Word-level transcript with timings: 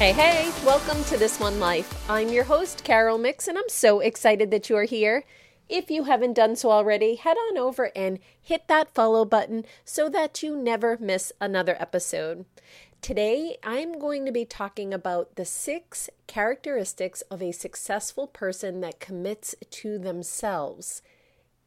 Hey, 0.00 0.12
hey, 0.12 0.50
welcome 0.64 1.04
to 1.04 1.18
This 1.18 1.38
One 1.38 1.60
Life. 1.60 2.08
I'm 2.08 2.30
your 2.30 2.44
host, 2.44 2.84
Carol 2.84 3.18
Mix, 3.18 3.46
and 3.46 3.58
I'm 3.58 3.68
so 3.68 4.00
excited 4.00 4.50
that 4.50 4.70
you 4.70 4.76
are 4.78 4.84
here. 4.84 5.24
If 5.68 5.90
you 5.90 6.04
haven't 6.04 6.32
done 6.32 6.56
so 6.56 6.70
already, 6.70 7.16
head 7.16 7.36
on 7.36 7.58
over 7.58 7.92
and 7.94 8.18
hit 8.40 8.66
that 8.68 8.94
follow 8.94 9.26
button 9.26 9.66
so 9.84 10.08
that 10.08 10.42
you 10.42 10.56
never 10.56 10.96
miss 10.98 11.34
another 11.38 11.76
episode. 11.78 12.46
Today, 13.02 13.58
I'm 13.62 13.98
going 13.98 14.24
to 14.24 14.32
be 14.32 14.46
talking 14.46 14.94
about 14.94 15.36
the 15.36 15.44
six 15.44 16.08
characteristics 16.26 17.20
of 17.30 17.42
a 17.42 17.52
successful 17.52 18.26
person 18.26 18.80
that 18.80 19.00
commits 19.00 19.54
to 19.68 19.98
themselves 19.98 21.02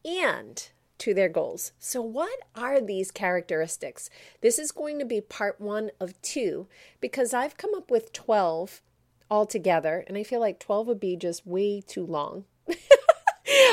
and 0.03 0.69
to 1.03 1.13
their 1.13 1.27
goals. 1.27 1.73
So, 1.79 2.01
what 2.01 2.39
are 2.55 2.79
these 2.79 3.11
characteristics? 3.11 4.09
This 4.39 4.57
is 4.57 4.71
going 4.71 4.99
to 4.99 5.05
be 5.05 5.19
part 5.19 5.59
one 5.59 5.91
of 5.99 6.19
two 6.21 6.67
because 7.01 7.33
I've 7.33 7.57
come 7.57 7.75
up 7.75 7.91
with 7.91 8.13
12 8.13 8.81
altogether, 9.29 10.05
and 10.07 10.17
I 10.17 10.23
feel 10.23 10.39
like 10.39 10.61
12 10.61 10.87
would 10.87 10.99
be 11.01 11.17
just 11.17 11.45
way 11.45 11.81
too 11.81 12.05
long. 12.05 12.45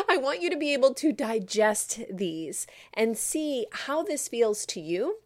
I 0.08 0.16
want 0.16 0.42
you 0.42 0.50
to 0.50 0.56
be 0.56 0.72
able 0.72 0.92
to 0.94 1.12
digest 1.12 2.00
these 2.12 2.66
and 2.92 3.16
see 3.16 3.66
how 3.70 4.02
this 4.02 4.26
feels 4.26 4.66
to 4.66 4.80
you 4.80 5.18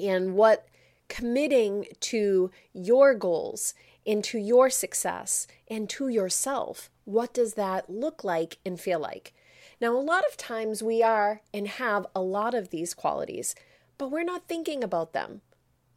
and 0.00 0.36
what 0.36 0.68
committing 1.08 1.86
to 1.98 2.52
your 2.72 3.12
goals, 3.14 3.74
into 4.04 4.38
your 4.38 4.70
success, 4.70 5.48
and 5.66 5.90
to 5.90 6.06
yourself, 6.06 6.90
what 7.04 7.34
does 7.34 7.54
that 7.54 7.90
look 7.90 8.22
like 8.22 8.58
and 8.64 8.78
feel 8.78 9.00
like? 9.00 9.34
Now, 9.80 9.96
a 9.96 10.00
lot 10.00 10.24
of 10.28 10.36
times 10.36 10.82
we 10.82 11.02
are 11.02 11.42
and 11.54 11.68
have 11.68 12.06
a 12.14 12.20
lot 12.20 12.54
of 12.54 12.70
these 12.70 12.94
qualities, 12.94 13.54
but 13.96 14.10
we're 14.10 14.24
not 14.24 14.48
thinking 14.48 14.82
about 14.82 15.12
them. 15.12 15.42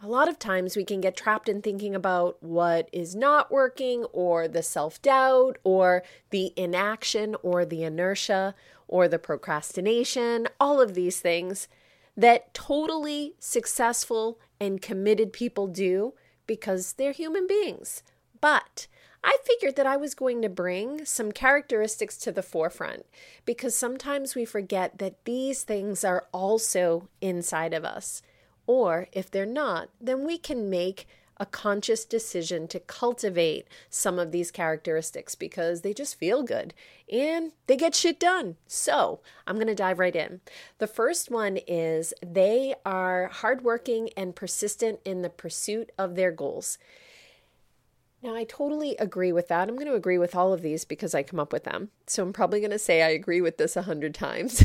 A 0.04 0.08
lot 0.08 0.28
of 0.28 0.40
times 0.40 0.76
we 0.76 0.84
can 0.84 1.02
get 1.02 1.16
trapped 1.16 1.48
in 1.48 1.62
thinking 1.62 1.94
about 1.94 2.42
what 2.42 2.90
is 2.92 3.16
not 3.16 3.52
working, 3.52 4.04
or 4.06 4.48
the 4.48 4.64
self 4.64 5.02
doubt, 5.02 5.58
or 5.64 6.04
the 6.32 6.54
inaction, 6.56 7.36
or 7.44 7.66
the 7.66 7.84
inertia, 7.84 8.56
or 8.88 9.08
the 9.08 9.20
procrastination, 9.20 10.48
all 10.60 10.82
of 10.82 10.96
these 10.96 11.20
things 11.20 11.68
that 12.18 12.54
totally 12.54 13.36
successful 13.40 14.40
and 14.60 14.82
committed 14.82 15.34
people 15.34 15.68
do 15.68 16.14
because 16.46 16.94
they're 16.94 17.14
human 17.14 17.48
beings. 17.48 18.04
But 18.42 18.88
I 19.24 19.38
figured 19.44 19.76
that 19.76 19.86
I 19.86 19.98
was 19.98 20.16
going 20.16 20.42
to 20.42 20.50
bring 20.50 21.06
some 21.06 21.32
characteristics 21.32 22.18
to 22.18 22.32
the 22.32 22.42
forefront 22.42 23.06
because 23.46 23.76
sometimes 23.76 24.34
we 24.34 24.46
forget 24.46 24.98
that 24.98 25.26
these 25.26 25.64
things 25.64 26.04
are 26.04 26.28
also 26.32 27.08
inside 27.22 27.74
of 27.74 27.86
us. 27.86 28.22
Or 28.66 29.08
if 29.12 29.30
they're 29.30 29.46
not, 29.46 29.90
then 30.00 30.26
we 30.26 30.38
can 30.38 30.70
make 30.70 31.08
a 31.38 31.46
conscious 31.46 32.06
decision 32.06 32.68
to 32.68 32.80
cultivate 32.80 33.68
some 33.90 34.20
of 34.20 34.32
these 34.32 34.52
characteristics 34.52 35.34
because 35.34 35.82
they 35.82 35.92
just 35.92 36.20
feel 36.20 36.44
good 36.44 36.72
and 37.12 37.52
they 37.66 37.76
get 37.76 37.96
shit 37.96 38.20
done. 38.20 38.58
So 38.68 39.22
I'm 39.48 39.56
going 39.56 39.66
to 39.66 39.74
dive 39.74 39.98
right 39.98 40.16
in. 40.16 40.42
The 40.78 40.86
first 40.86 41.32
one 41.32 41.58
is 41.68 42.14
they 42.24 42.76
are 42.86 43.28
hardworking 43.28 44.10
and 44.16 44.36
persistent 44.36 45.00
in 45.04 45.24
the 45.24 45.32
pursuit 45.32 45.92
of 45.98 46.14
their 46.14 46.32
goals. 46.32 46.78
Now, 48.24 48.36
I 48.36 48.44
totally 48.44 48.96
agree 48.98 49.32
with 49.32 49.48
that. 49.48 49.68
I'm 49.68 49.76
going 49.76 49.88
to 49.88 49.96
agree 49.96 50.20
with 50.20 50.36
all 50.36 50.54
of 50.54 50.62
these 50.62 50.86
because 50.86 51.16
I 51.16 51.24
come 51.24 51.40
up 51.40 51.52
with 51.52 51.64
them. 51.64 51.90
So 52.06 52.22
I'm 52.22 52.34
probably 52.34 52.60
going 52.60 52.72
to 52.72 52.80
say 52.80 53.02
I 53.02 53.10
agree 53.10 53.42
with 53.42 53.58
this 53.58 53.76
a 53.76 53.82
hundred 53.82 54.14
times. 54.14 54.64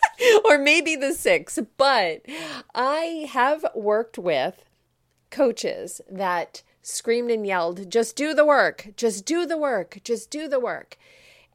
or 0.44 0.58
maybe 0.58 0.96
the 0.96 1.14
six, 1.14 1.58
but 1.76 2.22
I 2.74 3.28
have 3.30 3.64
worked 3.74 4.18
with 4.18 4.64
coaches 5.30 6.00
that 6.10 6.62
screamed 6.82 7.30
and 7.30 7.46
yelled, 7.46 7.90
just 7.90 8.16
do 8.16 8.34
the 8.34 8.44
work, 8.44 8.88
just 8.96 9.24
do 9.24 9.46
the 9.46 9.56
work, 9.58 9.98
just 10.04 10.30
do 10.30 10.48
the 10.48 10.60
work. 10.60 10.96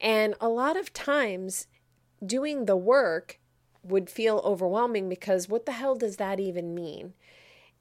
And 0.01 0.35
a 0.41 0.49
lot 0.49 0.77
of 0.77 0.93
times, 0.93 1.67
doing 2.25 2.65
the 2.65 2.77
work 2.77 3.39
would 3.83 4.09
feel 4.09 4.41
overwhelming 4.43 5.09
because 5.09 5.47
what 5.47 5.65
the 5.65 5.73
hell 5.73 5.95
does 5.95 6.17
that 6.17 6.39
even 6.39 6.73
mean? 6.73 7.13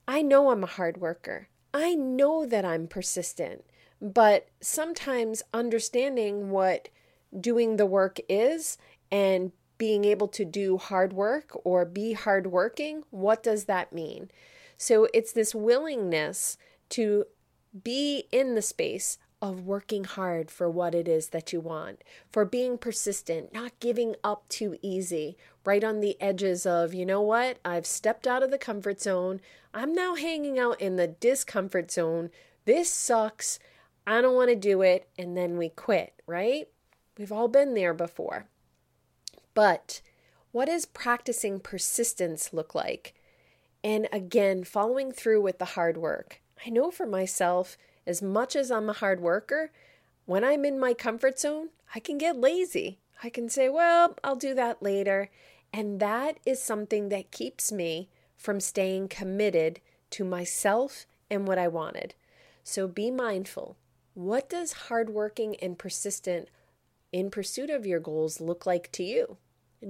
I 0.06 0.20
know 0.20 0.50
I'm 0.50 0.62
a 0.62 0.68
hard 0.68 0.98
worker. 0.98 1.48
I 1.74 1.96
know 1.96 2.46
that 2.46 2.64
I'm 2.64 2.86
persistent, 2.86 3.64
but 4.00 4.46
sometimes 4.60 5.42
understanding 5.52 6.50
what 6.50 6.88
doing 7.38 7.76
the 7.76 7.86
work 7.86 8.20
is 8.28 8.78
and 9.10 9.50
being 9.76 10.04
able 10.04 10.28
to 10.28 10.44
do 10.44 10.78
hard 10.78 11.12
work 11.12 11.50
or 11.64 11.84
be 11.84 12.12
hardworking, 12.12 13.02
what 13.10 13.42
does 13.42 13.64
that 13.64 13.92
mean? 13.92 14.30
So 14.76 15.08
it's 15.12 15.32
this 15.32 15.52
willingness 15.52 16.56
to 16.90 17.24
be 17.82 18.28
in 18.30 18.54
the 18.54 18.62
space 18.62 19.18
of 19.42 19.66
working 19.66 20.04
hard 20.04 20.50
for 20.50 20.70
what 20.70 20.94
it 20.94 21.08
is 21.08 21.30
that 21.30 21.52
you 21.52 21.60
want, 21.60 22.02
for 22.30 22.44
being 22.44 22.78
persistent, 22.78 23.52
not 23.52 23.78
giving 23.80 24.14
up 24.22 24.48
too 24.48 24.76
easy, 24.80 25.36
right 25.64 25.82
on 25.82 26.00
the 26.00 26.20
edges 26.20 26.66
of, 26.66 26.94
you 26.94 27.06
know 27.06 27.20
what, 27.20 27.58
I've 27.64 27.86
stepped 27.86 28.26
out 28.26 28.42
of 28.42 28.50
the 28.50 28.58
comfort 28.58 29.00
zone. 29.00 29.40
I'm 29.72 29.94
now 29.94 30.14
hanging 30.14 30.58
out 30.58 30.80
in 30.80 30.96
the 30.96 31.08
discomfort 31.08 31.90
zone. 31.90 32.30
This 32.64 32.90
sucks. 32.90 33.58
I 34.06 34.20
don't 34.20 34.34
want 34.34 34.50
to 34.50 34.56
do 34.56 34.82
it. 34.82 35.08
And 35.18 35.36
then 35.36 35.56
we 35.56 35.70
quit, 35.70 36.12
right? 36.26 36.68
We've 37.18 37.32
all 37.32 37.48
been 37.48 37.74
there 37.74 37.94
before. 37.94 38.46
But 39.54 40.00
what 40.52 40.66
does 40.66 40.86
practicing 40.86 41.60
persistence 41.60 42.52
look 42.52 42.74
like? 42.74 43.14
And 43.82 44.08
again, 44.12 44.64
following 44.64 45.12
through 45.12 45.42
with 45.42 45.58
the 45.58 45.64
hard 45.64 45.96
work. 45.96 46.40
I 46.66 46.70
know 46.70 46.90
for 46.90 47.06
myself, 47.06 47.76
as 48.06 48.22
much 48.22 48.56
as 48.56 48.70
I'm 48.70 48.88
a 48.88 48.94
hard 48.94 49.20
worker, 49.20 49.70
when 50.26 50.44
I'm 50.44 50.64
in 50.64 50.78
my 50.78 50.94
comfort 50.94 51.38
zone, 51.38 51.68
I 51.94 52.00
can 52.00 52.18
get 52.18 52.36
lazy. 52.36 52.98
I 53.22 53.30
can 53.30 53.48
say, 53.48 53.68
well, 53.68 54.16
I'll 54.22 54.36
do 54.36 54.54
that 54.54 54.82
later. 54.82 55.30
And 55.72 56.00
that 56.00 56.38
is 56.46 56.62
something 56.62 57.08
that 57.08 57.30
keeps 57.30 57.72
me 57.72 58.08
from 58.36 58.60
staying 58.60 59.08
committed 59.08 59.80
to 60.10 60.24
myself 60.24 61.06
and 61.30 61.48
what 61.48 61.58
I 61.58 61.68
wanted. 61.68 62.14
So 62.62 62.86
be 62.86 63.10
mindful. 63.10 63.76
What 64.14 64.48
does 64.48 64.72
hardworking 64.72 65.56
and 65.56 65.78
persistent 65.78 66.48
in 67.12 67.30
pursuit 67.30 67.70
of 67.70 67.86
your 67.86 68.00
goals 68.00 68.40
look 68.40 68.66
like 68.66 68.92
to 68.92 69.02
you? 69.02 69.38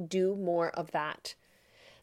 Do 0.09 0.35
more 0.35 0.71
of 0.71 0.91
that. 0.93 1.35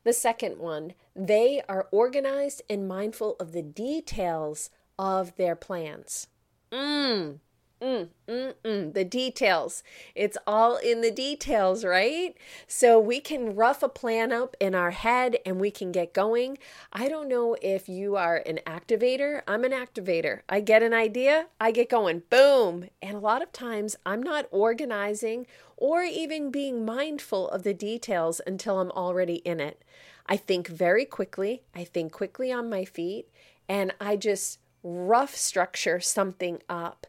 The 0.04 0.14
second 0.14 0.58
one, 0.58 0.94
they 1.16 1.62
are 1.68 1.88
organized 1.92 2.62
and 2.70 2.88
mindful 2.88 3.36
of 3.40 3.52
the 3.52 3.62
details 3.62 4.70
of 4.98 5.36
their 5.36 5.56
plans. 5.56 6.28
Mm, 6.72 7.40
Mm, 7.82 8.10
mm, 8.28 8.54
mm, 8.64 8.94
the 8.94 9.04
details. 9.04 9.82
It's 10.14 10.38
all 10.46 10.78
in 10.78 11.02
the 11.02 11.10
details, 11.10 11.84
right? 11.84 12.38
So 12.68 13.00
we 13.00 13.20
can 13.20 13.56
rough 13.56 13.82
a 13.82 13.90
plan 13.90 14.32
up 14.32 14.56
in 14.60 14.76
our 14.76 14.92
head 14.92 15.38
and 15.48 15.60
we 15.60 15.72
can 15.72 15.92
get 15.92 16.14
going. 16.14 16.60
I 16.94 17.10
don't 17.10 17.28
know 17.28 17.58
if 17.60 17.90
you 17.90 18.16
are 18.16 18.38
an 18.46 18.60
activator. 18.68 19.42
I'm 19.48 19.64
an 19.64 19.72
activator. 19.72 20.42
I 20.48 20.60
get 20.60 20.84
an 20.84 20.94
idea, 20.94 21.48
I 21.60 21.72
get 21.72 21.90
going. 21.90 22.22
Boom. 22.30 22.90
And 23.02 23.16
a 23.16 23.20
lot 23.20 23.42
of 23.42 23.52
times 23.52 23.96
I'm 24.06 24.22
not 24.22 24.46
organizing 24.52 25.48
or 25.76 26.04
even 26.04 26.52
being 26.52 26.86
mindful 26.86 27.50
of 27.50 27.64
the 27.64 27.74
details 27.74 28.42
until 28.46 28.80
I'm 28.80 28.92
already 28.92 29.38
in 29.38 29.60
it. 29.60 29.84
I 30.28 30.38
think 30.38 30.68
very 30.68 31.06
quickly, 31.06 31.64
I 31.74 31.84
think 31.84 32.12
quickly 32.12 32.52
on 32.52 32.70
my 32.70 32.86
feet, 32.86 33.28
and 33.68 33.92
I 34.00 34.18
just 34.18 34.60
rough 34.84 35.36
structure 35.36 36.00
something 36.00 36.62
up 36.70 37.08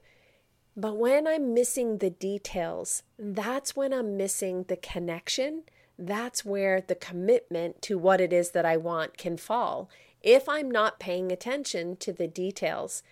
but 0.76 0.96
when 0.96 1.26
I'm 1.26 1.52
missing 1.52 1.98
the 1.98 2.10
details, 2.10 3.02
that's 3.18 3.76
when 3.76 3.92
I'm 3.92 4.16
missing 4.16 4.64
the 4.68 4.76
connection. 4.76 5.64
That's 5.98 6.44
where 6.44 6.80
the 6.80 6.94
commitment 6.94 7.82
to 7.82 7.98
what 7.98 8.20
it 8.20 8.32
is 8.32 8.50
that 8.52 8.64
I 8.64 8.76
want 8.76 9.18
can 9.18 9.36
fall. 9.36 9.90
If 10.22 10.48
I'm 10.48 10.70
not 10.70 11.00
paying 11.00 11.30
attention 11.30 11.96
to 11.96 12.12
the 12.12 12.28
details 12.28 13.02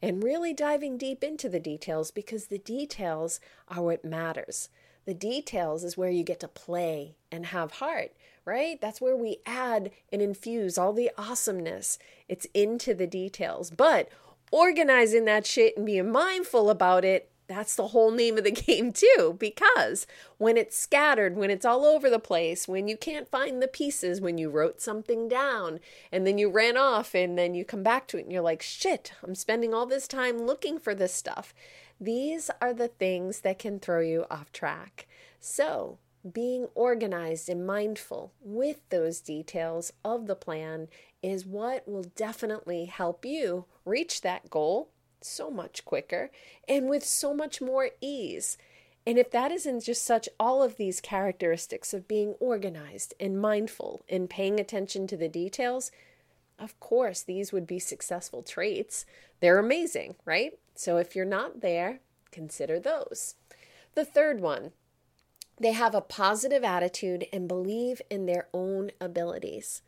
and 0.00 0.22
really 0.22 0.54
diving 0.54 0.96
deep 0.96 1.24
into 1.24 1.48
the 1.48 1.58
details, 1.58 2.10
because 2.10 2.46
the 2.46 2.58
details 2.58 3.40
are 3.66 3.82
what 3.82 4.04
matters. 4.04 4.68
The 5.04 5.14
details 5.14 5.82
is 5.82 5.96
where 5.96 6.10
you 6.10 6.22
get 6.22 6.38
to 6.40 6.48
play 6.48 7.16
and 7.32 7.46
have 7.46 7.72
heart, 7.72 8.12
right? 8.44 8.80
That's 8.80 9.00
where 9.00 9.16
we 9.16 9.38
add 9.44 9.90
and 10.12 10.22
infuse 10.22 10.78
all 10.78 10.92
the 10.92 11.10
awesomeness. 11.18 11.98
It's 12.28 12.46
into 12.54 12.94
the 12.94 13.06
details. 13.06 13.70
But 13.70 14.08
organizing 14.50 15.24
that 15.26 15.46
shit 15.46 15.76
and 15.76 15.86
being 15.86 16.10
mindful 16.10 16.70
about 16.70 17.04
it, 17.04 17.30
that's 17.48 17.76
the 17.76 17.88
whole 17.88 18.10
name 18.10 18.36
of 18.36 18.44
the 18.44 18.50
game, 18.66 18.92
too. 18.92 19.36
Because 19.38 20.06
when 20.36 20.56
it's 20.56 20.78
scattered, 20.78 21.36
when 21.36 21.50
it's 21.50 21.64
all 21.64 21.84
over 21.84 22.08
the 22.08 22.18
place, 22.18 22.68
when 22.68 22.86
you 22.86 22.96
can't 22.96 23.30
find 23.30 23.60
the 23.60 23.68
pieces, 23.68 24.20
when 24.20 24.38
you 24.38 24.50
wrote 24.50 24.80
something 24.80 25.28
down 25.28 25.80
and 26.12 26.26
then 26.26 26.38
you 26.38 26.50
ran 26.50 26.76
off 26.76 27.14
and 27.14 27.36
then 27.36 27.54
you 27.54 27.64
come 27.64 27.82
back 27.82 28.06
to 28.08 28.18
it 28.18 28.24
and 28.24 28.32
you're 28.32 28.42
like, 28.42 28.62
shit, 28.62 29.12
I'm 29.22 29.34
spending 29.34 29.74
all 29.74 29.86
this 29.86 30.06
time 30.06 30.38
looking 30.38 30.78
for 30.78 30.94
this 30.94 31.14
stuff. 31.14 31.54
These 32.00 32.50
are 32.60 32.74
the 32.74 32.88
things 32.88 33.40
that 33.40 33.58
can 33.58 33.80
throw 33.80 34.00
you 34.00 34.26
off 34.30 34.52
track. 34.52 35.08
So, 35.40 35.98
being 36.32 36.66
organized 36.74 37.48
and 37.48 37.66
mindful 37.66 38.32
with 38.40 38.88
those 38.90 39.20
details 39.20 39.92
of 40.04 40.26
the 40.26 40.34
plan 40.34 40.88
is 41.22 41.46
what 41.46 41.88
will 41.88 42.04
definitely 42.16 42.84
help 42.84 43.24
you 43.24 43.64
reach 43.88 44.20
that 44.20 44.50
goal 44.50 44.90
so 45.20 45.50
much 45.50 45.84
quicker 45.84 46.30
and 46.68 46.88
with 46.88 47.04
so 47.04 47.34
much 47.34 47.60
more 47.60 47.90
ease. 48.00 48.56
And 49.06 49.18
if 49.18 49.30
that 49.30 49.50
isn't 49.50 49.84
just 49.84 50.04
such 50.04 50.28
all 50.38 50.62
of 50.62 50.76
these 50.76 51.00
characteristics 51.00 51.94
of 51.94 52.06
being 52.06 52.34
organized 52.40 53.14
and 53.18 53.40
mindful 53.40 54.04
and 54.08 54.28
paying 54.28 54.60
attention 54.60 55.06
to 55.06 55.16
the 55.16 55.28
details, 55.28 55.90
of 56.58 56.78
course, 56.80 57.22
these 57.22 57.52
would 57.52 57.66
be 57.66 57.78
successful 57.78 58.42
traits. 58.42 59.06
They're 59.40 59.58
amazing, 59.58 60.16
right? 60.24 60.58
So 60.74 60.98
if 60.98 61.16
you're 61.16 61.24
not 61.24 61.60
there, 61.60 62.00
consider 62.30 62.78
those. 62.78 63.36
The 63.94 64.04
third 64.04 64.40
one, 64.40 64.72
they 65.58 65.72
have 65.72 65.94
a 65.94 66.00
positive 66.00 66.62
attitude 66.62 67.26
and 67.32 67.48
believe 67.48 68.02
in 68.10 68.26
their 68.26 68.48
own 68.52 68.90
abilities. 69.00 69.82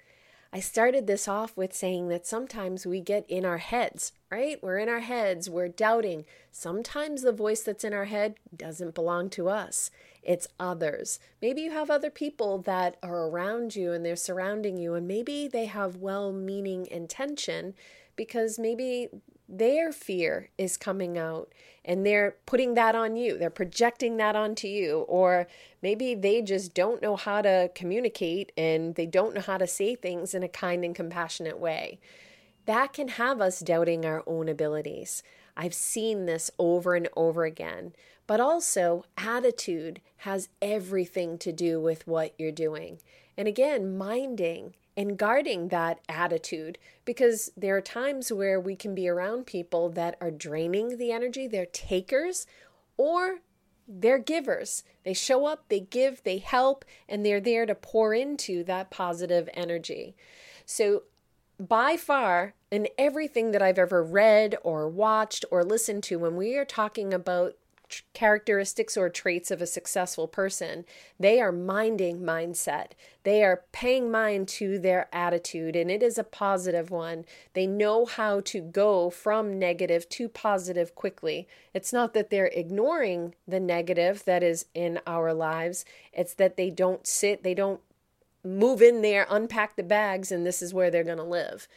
I 0.53 0.59
started 0.59 1.07
this 1.07 1.29
off 1.29 1.57
with 1.57 1.73
saying 1.73 2.09
that 2.09 2.27
sometimes 2.27 2.85
we 2.85 3.01
get 3.01 3.25
in 3.29 3.45
our 3.45 3.59
heads, 3.59 4.13
right? 4.33 4.61
We're 4.61 4.79
in 4.79 4.89
our 4.89 5.01
heads, 5.01 5.49
we're 5.49 5.69
doubting. 5.69 6.25
Sometimes 6.51 7.23
the 7.23 7.31
voice 7.31 7.63
that's 7.63 7.85
in 7.85 7.93
our 7.93 8.07
head 8.07 8.35
doesn't 8.57 8.97
belong 8.97 9.31
to 9.31 9.49
us, 9.49 9.93
it's 10.25 10.49
others. 10.59 11.21
Maybe 11.41 11.61
you 11.63 11.71
have 11.71 11.89
other 11.89 12.11
people 12.11 12.59
that 12.63 12.97
are 13.01 13.29
around 13.29 13.77
you 13.77 13.93
and 13.93 14.05
they're 14.05 14.17
surrounding 14.17 14.77
you, 14.77 14.95
and 14.95 15.07
maybe 15.07 15.47
they 15.47 15.67
have 15.67 15.97
well 15.97 16.33
meaning 16.33 16.87
intention 16.87 17.75
because 18.17 18.59
maybe 18.59 19.09
their 19.51 19.93
fear 19.93 20.51
is 20.57 20.77
coming 20.77 21.19
out 21.19 21.53
and 21.85 22.07
they're 22.07 22.37
putting 22.47 22.75
that 22.75 22.95
on 22.95 23.17
you. 23.17 23.37
They're 23.37 23.51
projecting 23.51 24.17
that 24.19 24.37
onto 24.37 24.69
you. 24.69 25.01
Or 25.09 25.49
maybe 25.83 26.15
they 26.15 26.41
just 26.41 26.73
don't 26.75 27.03
know 27.03 27.17
how 27.17 27.43
to 27.43 27.71
communicate 27.75 28.53
and 28.57 28.95
they 28.95 29.07
don't 29.07 29.35
know 29.35 29.41
how 29.41 29.59
to 29.59 29.67
say 29.67 29.95
things 29.95 30.35
in 30.35 30.43
a 30.43 30.49
kind 30.49 30.85
and 30.85 30.95
compassionate 30.95 31.59
way. 31.59 31.99
That 32.67 32.93
can 32.93 33.09
have 33.09 33.41
us 33.41 33.61
doubting 33.61 34.05
our 34.05 34.23
own 34.27 34.49
abilities. 34.49 35.23
I've 35.57 35.75
seen 35.75 36.27
this 36.27 36.51
over 36.59 36.95
and 36.95 37.09
over 37.17 37.45
again. 37.45 37.93
But 38.27 38.41
also, 38.41 39.05
attitude 39.17 40.01
has 40.19 40.49
everything 40.63 41.37
to 41.39 41.51
do 41.51 41.81
with 41.81 42.07
what 42.07 42.35
you're 42.39 42.53
doing. 42.53 43.01
And 43.37 43.49
again, 43.49 43.99
minding 43.99 44.77
and 45.01 45.17
guarding 45.17 45.69
that 45.69 45.99
attitude 46.11 46.77
because 47.07 47.51
there 47.57 47.75
are 47.75 47.81
times 47.81 48.31
where 48.31 48.61
we 48.61 48.77
can 48.77 48.95
be 48.95 49.09
around 49.09 49.47
people 49.47 49.89
that 49.89 50.15
are 50.21 50.31
draining 50.31 50.99
the 50.99 51.11
energy, 51.11 51.47
they're 51.47 51.65
takers, 51.65 52.47
or 52.99 53.39
they're 53.89 54.19
givers. 54.19 54.85
They 55.03 55.15
show 55.15 55.47
up, 55.47 55.65
they 55.71 55.81
give, 55.81 56.23
they 56.23 56.37
help, 56.37 56.85
and 57.09 57.25
they're 57.25 57.41
there 57.41 57.65
to 57.65 57.75
pour 57.75 58.13
into 58.13 58.63
that 58.65 58.91
positive 58.91 59.49
energy. 59.55 60.17
So, 60.67 61.05
by 61.59 61.97
far, 61.97 62.53
in 62.71 62.87
everything 62.99 63.53
that 63.53 63.63
I've 63.63 63.79
ever 63.79 64.03
read 64.03 64.55
or 64.63 64.87
watched 64.87 65.47
or 65.51 65.65
listened 65.65 66.03
to, 66.05 66.19
when 66.19 66.37
we 66.37 66.57
are 66.59 66.67
talking 66.67 67.15
about 67.15 67.55
characteristics 68.15 68.97
or 68.97 69.09
traits 69.09 69.51
of 69.51 69.61
a 69.61 69.67
successful 69.67 70.29
person. 70.29 70.85
They 71.19 71.41
are 71.41 71.53
minding 71.53 72.21
mindset. 72.21 72.93
They 73.23 73.45
are 73.45 73.65
paying 73.73 74.11
mind 74.11 74.49
to 74.49 74.79
their 74.79 75.09
attitude, 75.13 75.77
and 75.77 75.91
it 75.91 76.03
is 76.03 76.19
a 76.19 76.25
positive 76.25 76.91
one. 76.91 77.25
They 77.55 77.67
know 77.67 78.07
how 78.07 78.41
to 78.41 78.61
go 78.61 79.11
from 79.11 79.59
negative 79.59 80.09
to 80.11 80.29
positive 80.29 80.95
quickly. 80.95 81.47
It's 81.75 81.93
not 81.93 82.15
that 82.15 82.31
they're 82.31 82.47
ignoring 82.47 83.35
the 83.47 83.61
negative 83.61 84.25
that 84.25 84.43
is 84.43 84.67
in 84.75 85.01
our 85.07 85.35
lives, 85.35 85.85
it's 86.13 86.35
that 86.35 86.57
they 86.57 86.71
don't 86.71 87.07
sit, 87.07 87.43
they 87.43 87.55
don't 87.55 87.81
move 88.45 88.81
in 88.81 89.03
there, 89.03 89.27
unpack 89.29 89.77
the 89.77 89.83
bags, 89.83 90.33
and 90.33 90.47
this 90.47 90.63
is 90.63 90.73
where 90.73 90.91
they're 90.91 91.05
going 91.05 91.19
to 91.19 91.25
live. 91.25 91.69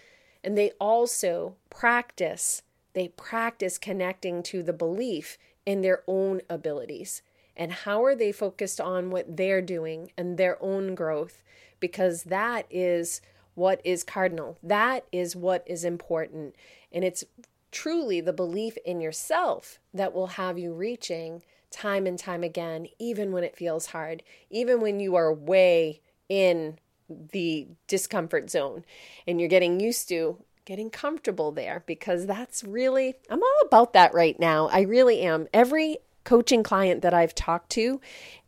And 0.43 0.57
they 0.57 0.71
also 0.79 1.55
practice. 1.69 2.61
They 2.93 3.07
practice 3.09 3.77
connecting 3.77 4.43
to 4.43 4.61
the 4.61 4.73
belief 4.73 5.37
in 5.65 5.81
their 5.81 6.03
own 6.07 6.41
abilities? 6.49 7.21
And 7.55 7.71
how 7.71 8.03
are 8.03 8.15
they 8.15 8.31
focused 8.31 8.81
on 8.81 9.11
what 9.11 9.37
they're 9.37 9.61
doing 9.61 10.11
and 10.17 10.37
their 10.37 10.61
own 10.61 10.95
growth? 10.95 11.43
Because 11.79 12.23
that 12.23 12.65
is 12.69 13.21
what 13.55 13.81
is 13.83 14.03
cardinal. 14.03 14.57
That 14.63 15.05
is 15.11 15.35
what 15.35 15.63
is 15.67 15.83
important. 15.83 16.55
And 16.91 17.03
it's 17.03 17.23
truly 17.71 18.21
the 18.21 18.33
belief 18.33 18.77
in 18.85 19.01
yourself 19.01 19.79
that 19.93 20.13
will 20.13 20.27
have 20.27 20.57
you 20.57 20.73
reaching 20.73 21.43
time 21.71 22.05
and 22.05 22.19
time 22.19 22.43
again 22.43 22.87
even 22.99 23.31
when 23.31 23.43
it 23.43 23.57
feels 23.57 23.87
hard 23.87 24.21
even 24.51 24.79
when 24.79 24.99
you 24.99 25.15
are 25.15 25.33
way 25.33 25.99
in 26.29 26.77
the 27.09 27.67
discomfort 27.87 28.47
zone 28.47 28.85
and 29.25 29.39
you're 29.39 29.49
getting 29.49 29.79
used 29.79 30.07
to 30.07 30.37
getting 30.65 30.89
comfortable 30.89 31.51
there 31.51 31.83
because 31.85 32.25
that's 32.25 32.63
really, 32.63 33.15
I'm 33.29 33.41
all 33.41 33.61
about 33.65 33.93
that 33.93 34.13
right 34.13 34.39
now. 34.39 34.69
I 34.71 34.81
really 34.81 35.21
am. 35.21 35.47
Every 35.53 35.97
coaching 36.23 36.63
client 36.63 37.01
that 37.01 37.13
I've 37.13 37.35
talked 37.35 37.69
to 37.71 37.99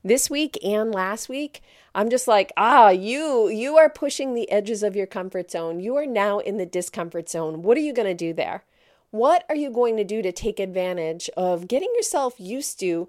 this 0.03 0.29
week 0.29 0.57
and 0.63 0.93
last 0.93 1.27
week, 1.27 1.61
I'm 1.93 2.09
just 2.09 2.27
like, 2.27 2.51
ah, 2.57 2.89
you 2.89 3.47
you 3.47 3.77
are 3.77 3.89
pushing 3.89 4.33
the 4.33 4.49
edges 4.51 4.83
of 4.83 4.95
your 4.95 5.07
comfort 5.07 5.51
zone. 5.51 5.79
You 5.79 5.95
are 5.95 6.05
now 6.05 6.39
in 6.39 6.57
the 6.57 6.65
discomfort 6.65 7.29
zone. 7.29 7.63
What 7.63 7.77
are 7.77 7.81
you 7.81 7.93
going 7.93 8.07
to 8.07 8.13
do 8.13 8.33
there? 8.33 8.63
What 9.11 9.45
are 9.47 9.55
you 9.55 9.69
going 9.69 9.95
to 9.97 10.03
do 10.03 10.21
to 10.21 10.31
take 10.31 10.59
advantage 10.59 11.29
of 11.37 11.67
getting 11.67 11.89
yourself 11.95 12.35
used 12.37 12.79
to 12.81 13.07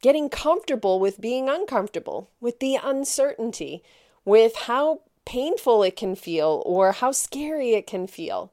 getting 0.00 0.28
comfortable 0.28 0.98
with 0.98 1.20
being 1.20 1.48
uncomfortable, 1.48 2.28
with 2.40 2.58
the 2.58 2.76
uncertainty, 2.82 3.82
with 4.24 4.56
how 4.56 5.00
painful 5.24 5.82
it 5.82 5.96
can 5.96 6.14
feel 6.14 6.62
or 6.66 6.92
how 6.92 7.12
scary 7.12 7.72
it 7.74 7.86
can 7.86 8.06
feel 8.06 8.52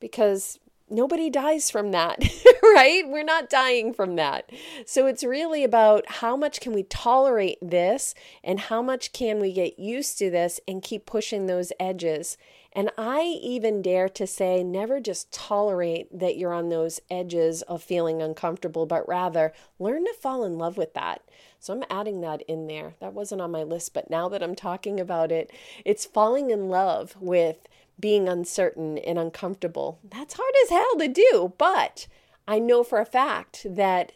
because 0.00 0.58
nobody 0.90 1.30
dies 1.30 1.70
from 1.70 1.90
that, 1.92 2.18
right? 2.62 3.02
We're 3.06 3.24
not 3.24 3.50
dying 3.50 3.92
from 3.92 4.16
that. 4.16 4.50
So 4.86 5.06
it's 5.06 5.24
really 5.24 5.64
about 5.64 6.04
how 6.08 6.36
much 6.36 6.60
can 6.60 6.72
we 6.72 6.84
tolerate 6.84 7.58
this 7.60 8.14
and 8.42 8.60
how 8.60 8.82
much 8.82 9.12
can 9.12 9.40
we 9.40 9.52
get 9.52 9.78
used 9.78 10.18
to 10.18 10.30
this 10.30 10.60
and 10.68 10.82
keep 10.82 11.06
pushing 11.06 11.46
those 11.46 11.72
edges. 11.80 12.36
And 12.74 12.90
I 12.98 13.22
even 13.40 13.82
dare 13.82 14.08
to 14.10 14.26
say, 14.26 14.64
never 14.64 14.98
just 14.98 15.32
tolerate 15.32 16.18
that 16.18 16.36
you're 16.36 16.52
on 16.52 16.70
those 16.70 17.00
edges 17.08 17.62
of 17.62 17.82
feeling 17.82 18.20
uncomfortable, 18.20 18.84
but 18.84 19.06
rather 19.06 19.52
learn 19.78 20.04
to 20.04 20.14
fall 20.14 20.44
in 20.44 20.58
love 20.58 20.76
with 20.76 20.92
that. 20.94 21.22
So 21.60 21.72
I'm 21.72 21.84
adding 21.88 22.20
that 22.22 22.42
in 22.42 22.66
there. 22.66 22.94
That 23.00 23.14
wasn't 23.14 23.40
on 23.40 23.52
my 23.52 23.62
list, 23.62 23.94
but 23.94 24.10
now 24.10 24.28
that 24.28 24.42
I'm 24.42 24.56
talking 24.56 24.98
about 24.98 25.30
it, 25.30 25.52
it's 25.84 26.04
falling 26.04 26.50
in 26.50 26.68
love 26.68 27.16
with 27.20 27.68
being 28.00 28.28
uncertain 28.28 28.98
and 28.98 29.18
uncomfortable. 29.18 30.00
That's 30.02 30.34
hard 30.34 30.52
as 30.64 30.70
hell 30.70 30.98
to 30.98 31.08
do, 31.08 31.52
but 31.56 32.08
I 32.46 32.58
know 32.58 32.82
for 32.82 32.98
a 32.98 33.06
fact 33.06 33.64
that 33.70 34.12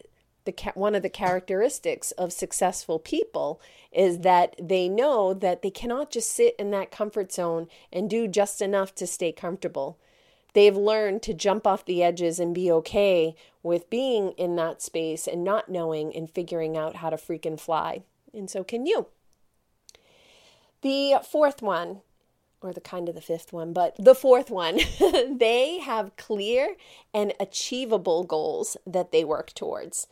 the 0.49 0.73
one 0.75 0.95
of 0.95 1.03
the 1.03 1.11
characteristics 1.11 2.11
of 2.13 2.33
successful 2.33 2.99
people 2.99 3.61
is 3.93 4.21
that 4.21 4.57
they 4.61 4.89
know 4.89 5.35
that 5.35 5.63
they 5.63 5.71
cannot 5.71 6.11
just 6.11 6.33
sit 6.33 6.57
in 6.59 6.71
that 6.71 6.91
comfort 6.91 7.31
zone 7.31 7.69
and 7.93 8.09
do 8.09 8.27
just 8.27 8.63
enough 8.63 8.95
to 8.95 9.07
stay 9.07 9.31
comfortable. 9.31 9.99
They've 10.55 10.77
learned 10.77 11.23
to 11.23 11.35
jump 11.35 11.67
off 11.67 11.85
the 11.85 12.03
edges 12.03 12.41
and 12.41 12.55
be 12.55 12.73
okay 12.73 13.37
with 13.63 13.91
being 13.91 14.33
in 14.33 14.57
that 14.57 14.81
space 14.81 15.27
and 15.27 15.45
not 15.45 15.69
knowing 15.69 16.15
and 16.17 16.31
figuring 16.31 16.77
out 16.77 16.97
how 16.97 17.11
to 17.11 17.17
freaking 17.17 17.61
fly. 17.61 18.03
And 18.33 18.49
so 18.49 18.65
can 18.65 18.87
you. 18.87 19.07
The 20.81 21.17
fourth 21.29 21.61
one, 21.61 22.01
or 22.61 22.73
the 22.73 22.81
kind 22.81 23.09
of 23.09 23.15
the 23.15 23.21
fifth 23.21 23.53
one, 23.53 23.73
but 23.73 23.95
the 23.99 24.15
fourth 24.15 24.51
one, 24.51 24.81
they 25.39 25.79
have 25.81 26.17
clear 26.17 26.77
and 27.13 27.33
achievable 27.39 28.25
goals 28.25 28.77
that 28.87 29.13
they 29.13 29.25
work 29.25 29.53
towards. 29.55 30.07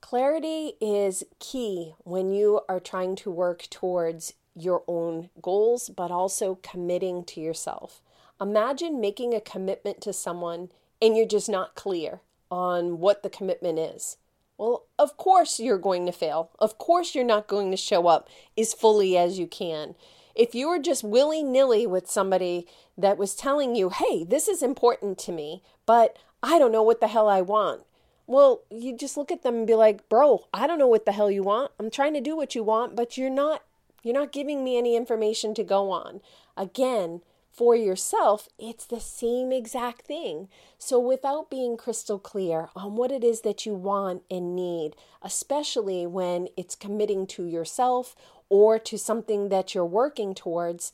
Clarity 0.00 0.72
is 0.80 1.24
key 1.38 1.94
when 2.04 2.32
you 2.32 2.62
are 2.68 2.80
trying 2.80 3.14
to 3.16 3.30
work 3.30 3.66
towards 3.70 4.34
your 4.56 4.82
own 4.88 5.30
goals, 5.40 5.88
but 5.90 6.10
also 6.10 6.58
committing 6.62 7.24
to 7.24 7.40
yourself. 7.40 8.02
Imagine 8.40 9.00
making 9.00 9.34
a 9.34 9.40
commitment 9.40 10.00
to 10.00 10.12
someone 10.12 10.70
and 11.00 11.16
you're 11.16 11.26
just 11.26 11.48
not 11.48 11.74
clear 11.74 12.20
on 12.50 12.98
what 12.98 13.22
the 13.22 13.30
commitment 13.30 13.78
is. 13.78 14.16
Well, 14.58 14.86
of 14.98 15.16
course 15.16 15.60
you're 15.60 15.78
going 15.78 16.06
to 16.06 16.12
fail. 16.12 16.50
Of 16.58 16.78
course 16.78 17.14
you're 17.14 17.24
not 17.24 17.46
going 17.46 17.70
to 17.70 17.76
show 17.76 18.06
up 18.06 18.28
as 18.58 18.74
fully 18.74 19.16
as 19.16 19.38
you 19.38 19.46
can. 19.46 19.94
If 20.34 20.54
you 20.54 20.68
were 20.68 20.78
just 20.78 21.04
willy 21.04 21.42
nilly 21.42 21.86
with 21.86 22.10
somebody 22.10 22.66
that 22.96 23.18
was 23.18 23.34
telling 23.34 23.74
you, 23.74 23.90
hey, 23.90 24.24
this 24.24 24.48
is 24.48 24.62
important 24.62 25.18
to 25.18 25.32
me, 25.32 25.62
but 25.86 26.16
I 26.42 26.58
don't 26.58 26.72
know 26.72 26.82
what 26.82 27.00
the 27.00 27.08
hell 27.08 27.28
I 27.28 27.40
want. 27.40 27.82
Well, 28.30 28.62
you 28.70 28.96
just 28.96 29.16
look 29.16 29.32
at 29.32 29.42
them 29.42 29.56
and 29.56 29.66
be 29.66 29.74
like, 29.74 30.08
bro, 30.08 30.46
I 30.54 30.68
don't 30.68 30.78
know 30.78 30.86
what 30.86 31.04
the 31.04 31.10
hell 31.10 31.32
you 31.32 31.42
want. 31.42 31.72
I'm 31.80 31.90
trying 31.90 32.14
to 32.14 32.20
do 32.20 32.36
what 32.36 32.54
you 32.54 32.62
want, 32.62 32.94
but 32.94 33.18
you're 33.18 33.28
not 33.28 33.64
you're 34.04 34.14
not 34.14 34.30
giving 34.30 34.62
me 34.62 34.78
any 34.78 34.94
information 34.94 35.52
to 35.54 35.64
go 35.64 35.90
on. 35.90 36.20
Again, 36.56 37.22
for 37.50 37.74
yourself, 37.74 38.48
it's 38.56 38.86
the 38.86 39.00
same 39.00 39.50
exact 39.50 40.02
thing. 40.02 40.46
So, 40.78 41.00
without 41.00 41.50
being 41.50 41.76
crystal 41.76 42.20
clear 42.20 42.68
on 42.76 42.94
what 42.94 43.10
it 43.10 43.24
is 43.24 43.40
that 43.40 43.66
you 43.66 43.74
want 43.74 44.22
and 44.30 44.54
need, 44.54 44.94
especially 45.22 46.06
when 46.06 46.46
it's 46.56 46.76
committing 46.76 47.26
to 47.34 47.46
yourself 47.46 48.14
or 48.48 48.78
to 48.78 48.96
something 48.96 49.48
that 49.48 49.74
you're 49.74 49.84
working 49.84 50.36
towards, 50.36 50.92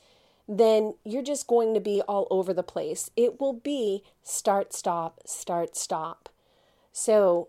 then 0.48 0.94
you're 1.04 1.22
just 1.22 1.46
going 1.46 1.74
to 1.74 1.80
be 1.80 2.00
all 2.08 2.26
over 2.30 2.54
the 2.54 2.62
place. 2.62 3.10
It 3.14 3.38
will 3.42 3.52
be 3.52 4.04
start, 4.22 4.72
stop, 4.72 5.20
start, 5.26 5.76
stop. 5.76 6.30
So, 6.98 7.48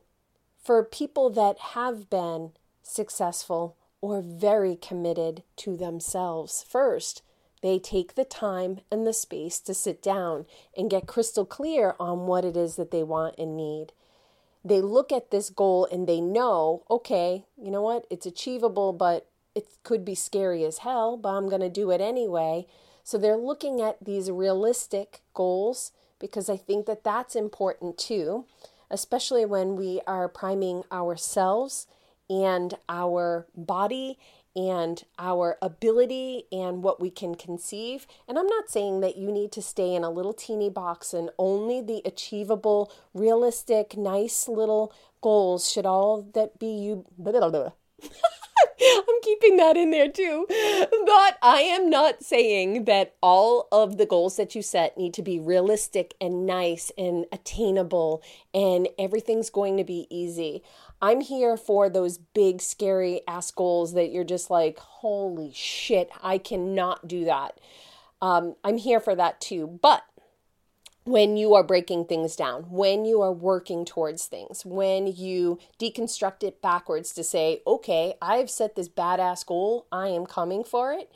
for 0.62 0.84
people 0.84 1.30
that 1.30 1.58
have 1.72 2.10
been 2.10 2.52
successful 2.84 3.78
or 4.02 4.20
very 4.20 4.76
committed 4.76 5.42
to 5.56 5.78
themselves 5.78 6.66
first, 6.68 7.22
they 7.62 7.80
take 7.80 8.16
the 8.16 8.26
time 8.26 8.82
and 8.92 9.08
the 9.08 9.14
space 9.14 9.62
to 9.62 9.74
sit 9.74 10.02
down 10.02 10.48
and 10.76 10.90
get 10.90 11.08
crystal 11.08 11.46
clear 11.46 11.96
on 11.98 12.28
what 12.28 12.44
it 12.44 12.58
is 12.58 12.76
that 12.76 12.92
they 12.92 13.04
want 13.04 13.36
and 13.38 13.56
need. 13.56 13.94
They 14.66 14.82
look 14.82 15.14
at 15.14 15.32
this 15.32 15.50
goal 15.50 15.88
and 15.90 16.08
they 16.08 16.20
know, 16.20 16.84
okay, 16.90 17.46
you 17.56 17.72
know 17.72 17.82
what, 17.82 18.06
it's 18.10 18.26
achievable, 18.26 18.92
but 18.92 19.30
it 19.56 19.66
could 19.84 20.04
be 20.04 20.14
scary 20.14 20.66
as 20.66 20.80
hell, 20.80 21.16
but 21.16 21.30
I'm 21.30 21.48
going 21.48 21.62
to 21.62 21.70
do 21.70 21.90
it 21.92 22.02
anyway. 22.02 22.68
So 23.02 23.18
they're 23.18 23.38
looking 23.38 23.80
at 23.80 24.04
these 24.04 24.30
realistic 24.30 25.22
goals 25.34 25.94
because 26.20 26.50
I 26.50 26.58
think 26.58 26.86
that 26.88 27.06
that's 27.06 27.34
important 27.34 27.98
too 27.98 28.44
especially 28.90 29.46
when 29.46 29.76
we 29.76 30.02
are 30.08 30.28
priming 30.28 30.84
ourselves 30.92 31.88
and 32.30 32.76
our 32.90 33.48
body 33.56 34.18
and 34.56 35.04
our 35.20 35.58
ability 35.62 36.46
and 36.52 36.82
what 36.82 37.00
we 37.00 37.12
can 37.12 37.36
conceive. 37.36 38.08
And 38.28 38.40
I'm 38.40 38.48
not 38.48 38.72
saying 38.72 39.02
that 39.02 39.16
you 39.16 39.32
need 39.32 39.52
to 39.52 39.62
stay 39.62 39.94
in 39.94 40.04
a 40.04 40.10
little 40.10 40.34
teeny 40.34 40.70
box 40.70 41.14
and 41.14 41.30
only 41.38 41.80
the 41.80 42.02
achievable, 42.04 42.92
realistic, 43.14 43.96
nice 43.96 44.48
little 44.48 44.92
goals 45.22 45.70
should 45.70 45.86
all 45.86 46.24
that 46.34 46.58
be 46.58 46.68
you. 46.68 47.06
I'm 48.82 49.22
keeping 49.24 49.58
that 49.58 49.78
in 49.78 49.92
there 49.92 50.10
too. 50.10 50.46
But 50.48 51.38
I 51.42 51.62
am 51.62 51.90
not 51.90 52.24
saying 52.24 52.86
that 52.86 53.16
all 53.22 53.68
of 53.72 53.98
the 53.98 54.06
goals 54.06 54.38
that 54.38 54.56
you 54.56 54.62
set 54.62 54.98
need 54.98 55.14
to 55.16 55.22
be 55.22 55.40
realistic 55.40 56.16
and 56.20 56.46
nice 56.46 56.92
and 56.98 57.26
attainable 57.32 58.22
and 58.54 58.88
everything's 59.00 59.50
going 59.50 59.78
to 59.78 59.84
be 59.84 60.08
easy. 60.10 60.64
I'm 61.02 61.22
here 61.22 61.58
for 61.58 61.90
those 61.90 62.18
big, 62.18 62.62
scary 62.62 63.22
ass 63.28 63.52
goals 63.52 63.94
that 63.94 64.12
you're 64.12 64.24
just 64.24 64.50
like, 64.50 64.80
holy 64.80 65.52
shit, 65.54 66.10
I 66.22 66.38
cannot 66.38 67.08
do 67.08 67.26
that. 67.26 67.60
Um, 68.22 68.56
I'm 68.64 68.78
here 68.78 69.00
for 69.00 69.16
that 69.16 69.40
too. 69.40 69.80
But 69.82 70.04
when 71.08 71.38
you 71.38 71.54
are 71.54 71.64
breaking 71.64 72.04
things 72.04 72.36
down, 72.36 72.64
when 72.64 73.06
you 73.06 73.22
are 73.22 73.32
working 73.32 73.86
towards 73.86 74.26
things, 74.26 74.66
when 74.66 75.08
you 75.08 75.58
deconstruct 75.80 76.44
it 76.44 76.62
backwards 76.62 77.14
to 77.14 77.24
say, 77.24 77.62
okay, 77.66 78.16
I've 78.22 78.50
set 78.50 78.76
this 78.76 78.90
badass 78.90 79.46
goal, 79.46 79.88
I 79.90 80.10
am 80.10 80.26
coming 80.26 80.66
for 80.66 80.92
it, 80.92 81.10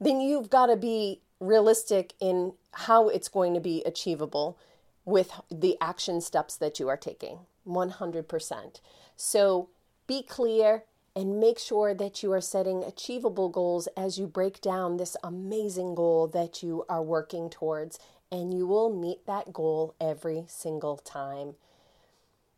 then 0.00 0.20
you've 0.20 0.50
got 0.50 0.66
to 0.66 0.76
be 0.76 1.20
realistic 1.38 2.14
in 2.18 2.54
how 2.72 3.08
it's 3.08 3.28
going 3.28 3.54
to 3.54 3.60
be 3.60 3.84
achievable 3.86 4.58
with 5.04 5.30
the 5.48 5.76
action 5.80 6.20
steps 6.20 6.56
that 6.56 6.80
you 6.80 6.88
are 6.88 6.96
taking 6.96 7.38
100%. 7.64 8.80
So 9.16 9.68
be 10.08 10.24
clear 10.24 10.82
and 11.14 11.38
make 11.38 11.60
sure 11.60 11.94
that 11.94 12.24
you 12.24 12.32
are 12.32 12.40
setting 12.40 12.82
achievable 12.82 13.50
goals 13.50 13.86
as 13.96 14.18
you 14.18 14.26
break 14.26 14.60
down 14.60 14.96
this 14.96 15.16
amazing 15.22 15.94
goal 15.94 16.26
that 16.26 16.60
you 16.60 16.84
are 16.88 17.02
working 17.02 17.48
towards 17.48 18.00
and 18.32 18.54
you 18.54 18.66
will 18.66 18.90
meet 18.90 19.26
that 19.26 19.52
goal 19.52 19.94
every 20.00 20.44
single 20.48 20.96
time. 20.96 21.54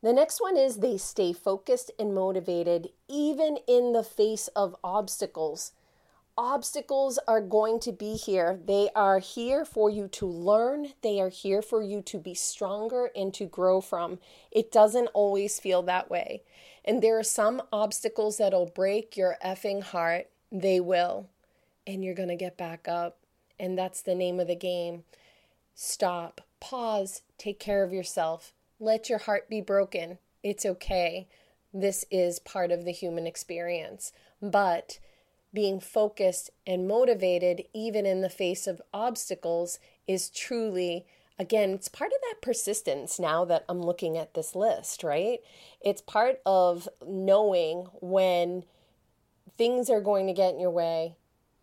The 0.03 0.13
next 0.13 0.41
one 0.41 0.57
is 0.57 0.77
they 0.77 0.97
stay 0.97 1.33
focused 1.33 1.91
and 1.99 2.15
motivated 2.15 2.91
even 3.09 3.59
in 3.67 3.93
the 3.93 4.05
face 4.05 4.49
of 4.49 4.77
obstacles. 4.85 5.73
Obstacles 6.39 7.19
are 7.27 7.41
going 7.41 7.81
to 7.81 7.93
be 7.93 8.15
here. 8.15 8.61
They 8.65 8.91
are 8.95 9.19
here 9.19 9.65
for 9.65 9.91
you 9.91 10.09
to 10.09 10.27
learn, 10.27 10.93
they 11.03 11.21
are 11.21 11.29
here 11.29 11.63
for 11.63 11.83
you 11.83 12.03
to 12.03 12.19
be 12.19 12.35
stronger 12.35 13.11
and 13.17 13.33
to 13.35 13.47
grow 13.47 13.81
from. 13.81 14.19
It 14.53 14.71
doesn't 14.71 15.09
always 15.09 15.59
feel 15.59 15.83
that 15.83 16.11
way. 16.11 16.43
And 16.85 17.03
there 17.03 17.19
are 17.19 17.25
some 17.25 17.63
obstacles 17.73 18.37
that'll 18.37 18.67
break 18.67 19.17
your 19.17 19.39
effing 19.45 19.83
heart. 19.83 20.29
They 20.53 20.81
will. 20.81 21.29
And 21.87 22.05
you're 22.05 22.15
going 22.15 22.29
to 22.29 22.37
get 22.37 22.57
back 22.57 22.87
up. 22.89 23.19
And 23.59 23.79
that's 23.79 24.03
the 24.03 24.15
name 24.15 24.39
of 24.39 24.49
the 24.49 24.57
game 24.57 25.05
stop, 25.75 26.41
pause, 26.61 27.23
take 27.39 27.59
care 27.59 27.83
of 27.83 27.93
yourself. 27.93 28.53
Let 28.81 29.09
your 29.09 29.19
heart 29.19 29.49
be 29.49 29.61
broken. 29.61 30.19
It's 30.43 30.67
okay. 30.67 31.29
This 31.73 32.05
is 32.11 32.39
part 32.39 32.71
of 32.71 32.85
the 32.85 32.93
human 32.93 33.27
experience. 33.27 34.13
But 34.41 34.99
being 35.53 35.81
focused 35.81 36.51
and 36.67 36.89
motivated, 36.89 37.65
even 37.73 38.07
in 38.07 38.21
the 38.21 38.29
face 38.29 38.67
of 38.67 38.83
obstacles, 38.93 39.79
is 40.07 40.29
truly, 40.29 41.07
again, 41.39 41.71
it's 41.71 41.89
part 41.89 42.11
of 42.11 42.19
that 42.23 42.43
persistence 42.43 43.19
now 43.19 43.45
that 43.45 43.65
I'm 43.69 43.81
looking 43.81 44.19
at 44.19 44.35
this 44.35 44.55
list, 44.55 45.05
right? 45.05 45.39
It's 45.81 46.03
part 46.03 46.41
of 46.45 46.89
knowing 47.07 47.87
when 48.01 48.65
things 49.57 49.89
are 49.89 50.01
going 50.01 50.27
to 50.27 50.33
get 50.33 50.55
in 50.55 50.61
your 50.61 50.71
way, 50.71 51.17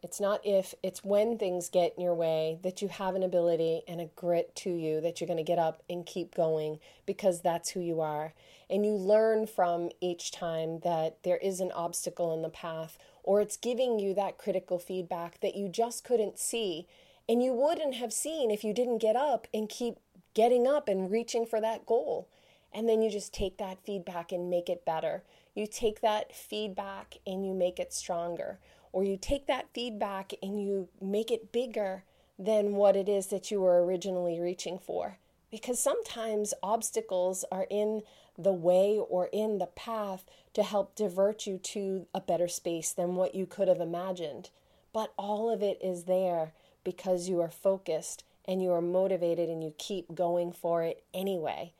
it's 0.03 0.19
not 0.19 0.41
if, 0.43 0.73
it's 0.81 1.03
when 1.03 1.37
things 1.37 1.69
get 1.69 1.93
in 1.95 2.01
your 2.01 2.15
way 2.15 2.57
that 2.63 2.81
you 2.81 2.87
have 2.87 3.13
an 3.13 3.21
ability 3.21 3.83
and 3.87 4.01
a 4.01 4.09
grit 4.15 4.55
to 4.55 4.71
you 4.71 4.99
that 5.01 5.21
you're 5.21 5.27
going 5.27 5.37
to 5.37 5.43
get 5.43 5.59
up 5.59 5.83
and 5.89 6.05
keep 6.05 6.33
going 6.33 6.79
because 7.05 7.41
that's 7.41 7.69
who 7.69 7.79
you 7.79 8.01
are. 8.01 8.33
And 8.67 8.83
you 8.83 8.93
learn 8.93 9.45
from 9.45 9.89
each 9.99 10.31
time 10.31 10.79
that 10.79 11.21
there 11.23 11.37
is 11.37 11.59
an 11.59 11.71
obstacle 11.73 12.33
in 12.33 12.41
the 12.41 12.49
path 12.49 12.97
or 13.23 13.41
it's 13.41 13.57
giving 13.57 13.99
you 13.99 14.15
that 14.15 14.39
critical 14.39 14.79
feedback 14.79 15.39
that 15.41 15.55
you 15.55 15.69
just 15.69 16.03
couldn't 16.03 16.39
see 16.39 16.87
and 17.29 17.43
you 17.43 17.53
wouldn't 17.53 17.95
have 17.95 18.11
seen 18.11 18.49
if 18.49 18.63
you 18.63 18.73
didn't 18.73 18.97
get 18.97 19.15
up 19.15 19.47
and 19.53 19.69
keep 19.69 19.97
getting 20.33 20.65
up 20.65 20.87
and 20.87 21.11
reaching 21.11 21.45
for 21.45 21.61
that 21.61 21.85
goal. 21.85 22.27
And 22.73 22.89
then 22.89 23.01
you 23.03 23.11
just 23.11 23.33
take 23.33 23.57
that 23.57 23.85
feedback 23.85 24.31
and 24.31 24.49
make 24.49 24.69
it 24.69 24.83
better. 24.83 25.23
You 25.53 25.67
take 25.67 26.01
that 26.01 26.33
feedback 26.35 27.17
and 27.27 27.45
you 27.45 27.53
make 27.53 27.79
it 27.79 27.93
stronger 27.93 28.57
or 28.93 29.03
you 29.03 29.17
take 29.17 29.47
that 29.47 29.69
feedback 29.73 30.33
and 30.41 30.61
you 30.61 30.89
make 31.01 31.31
it 31.31 31.51
bigger 31.51 32.03
than 32.37 32.75
what 32.75 32.95
it 32.95 33.07
is 33.07 33.27
that 33.27 33.51
you 33.51 33.61
were 33.61 33.83
originally 33.83 34.39
reaching 34.39 34.79
for. 34.79 35.17
Because 35.49 35.79
sometimes 35.79 36.53
obstacles 36.63 37.43
are 37.51 37.67
in 37.69 38.01
the 38.37 38.53
way 38.53 38.97
or 38.97 39.29
in 39.31 39.57
the 39.57 39.67
path 39.67 40.25
to 40.53 40.63
help 40.63 40.95
divert 40.95 41.45
you 41.45 41.57
to 41.57 42.07
a 42.13 42.21
better 42.21 42.47
space 42.47 42.91
than 42.91 43.15
what 43.15 43.35
you 43.35 43.45
could 43.45 43.67
have 43.67 43.81
imagined. 43.81 44.49
But 44.93 45.13
all 45.17 45.49
of 45.49 45.61
it 45.61 45.77
is 45.83 46.05
there 46.05 46.53
because 46.83 47.29
you 47.29 47.39
are 47.41 47.49
focused 47.49 48.23
and 48.45 48.61
you 48.61 48.71
are 48.71 48.81
motivated 48.81 49.49
and 49.49 49.63
you 49.63 49.73
keep 49.77 50.15
going 50.15 50.51
for 50.51 50.83
it 50.83 51.03
anyway. 51.13 51.73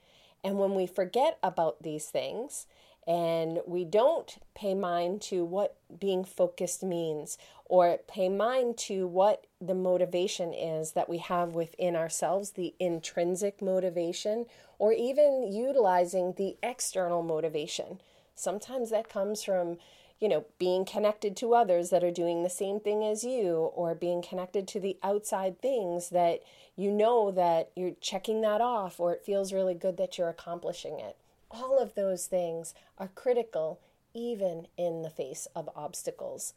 And 0.43 0.57
when 0.57 0.75
we 0.75 0.85
forget 0.85 1.37
about 1.41 1.81
these 1.81 2.05
things 2.05 2.67
and 3.11 3.59
we 3.67 3.83
don't 3.83 4.37
pay 4.55 4.73
mind 4.73 5.21
to 5.21 5.43
what 5.43 5.75
being 5.99 6.23
focused 6.23 6.81
means 6.81 7.37
or 7.65 7.97
pay 8.07 8.29
mind 8.29 8.77
to 8.77 9.05
what 9.05 9.47
the 9.59 9.75
motivation 9.75 10.53
is 10.53 10.93
that 10.93 11.09
we 11.09 11.17
have 11.17 11.53
within 11.53 11.93
ourselves, 11.93 12.51
the 12.51 12.73
intrinsic 12.79 13.61
motivation, 13.61 14.45
or 14.79 14.93
even 14.93 15.51
utilizing 15.51 16.35
the 16.37 16.55
external 16.63 17.21
motivation. 17.21 17.99
Sometimes 18.33 18.91
that 18.91 19.09
comes 19.09 19.43
from, 19.43 19.77
you 20.21 20.29
know, 20.29 20.45
being 20.57 20.85
connected 20.85 21.35
to 21.35 21.53
others 21.53 21.89
that 21.89 22.05
are 22.05 22.11
doing 22.11 22.43
the 22.43 22.49
same 22.49 22.79
thing 22.79 23.03
as 23.03 23.25
you, 23.25 23.71
or 23.75 23.93
being 23.93 24.21
connected 24.21 24.69
to 24.69 24.79
the 24.79 24.95
outside 25.03 25.61
things 25.61 26.11
that 26.11 26.43
you 26.77 26.89
know 26.89 27.29
that 27.29 27.71
you're 27.75 27.95
checking 27.99 28.39
that 28.39 28.61
off, 28.61 29.01
or 29.01 29.11
it 29.11 29.25
feels 29.25 29.51
really 29.51 29.73
good 29.73 29.97
that 29.97 30.17
you're 30.17 30.29
accomplishing 30.29 30.97
it. 31.01 31.17
All 31.53 31.79
of 31.79 31.95
those 31.95 32.27
things 32.27 32.73
are 32.97 33.09
critical 33.09 33.79
even 34.13 34.67
in 34.77 35.01
the 35.01 35.09
face 35.09 35.47
of 35.55 35.69
obstacles. 35.75 36.53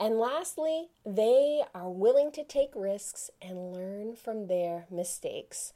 And 0.00 0.18
lastly, 0.18 0.88
they 1.04 1.62
are 1.74 1.90
willing 1.90 2.30
to 2.32 2.44
take 2.44 2.70
risks 2.74 3.30
and 3.42 3.72
learn 3.72 4.14
from 4.14 4.46
their 4.46 4.86
mistakes. 4.90 5.72